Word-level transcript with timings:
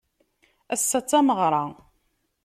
Ass-a 0.73 0.99
d 1.03 1.05
tameɣra. 1.09 1.63